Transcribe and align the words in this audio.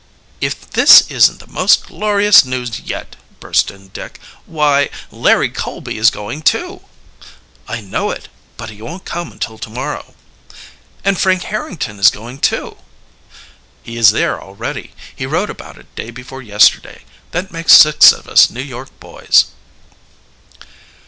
"If 0.41 0.67
this 0.71 1.01
isn't 1.11 1.37
the 1.41 1.45
most 1.45 1.85
glorious 1.85 2.43
news 2.43 2.79
yet!" 2.79 3.17
burst 3.39 3.69
in 3.69 3.89
Dick. 3.89 4.19
"Why, 4.47 4.89
Larry 5.11 5.49
Colby 5.49 5.99
is 5.99 6.09
going 6.09 6.41
too!" 6.41 6.81
"I 7.67 7.81
know 7.81 8.09
it. 8.09 8.27
But 8.57 8.71
he 8.71 8.81
won't 8.81 9.05
come 9.05 9.31
until 9.31 9.59
tomorrow." 9.59 10.15
"And 11.05 11.19
Frank 11.21 11.43
Harrington 11.43 11.99
is 11.99 12.09
going 12.09 12.39
too." 12.39 12.77
"He 13.83 13.95
is 13.95 14.09
there, 14.09 14.41
already 14.41 14.95
he 15.15 15.27
wrote 15.27 15.51
about 15.51 15.77
it 15.77 15.93
day 15.93 16.09
before 16.09 16.41
yesterday. 16.41 17.03
That 17.29 17.51
makes 17.51 17.73
six 17.73 18.11
of 18.11 18.27
us 18.27 18.49
New 18.49 18.63
York, 18.63 18.89
boys." 18.99 19.51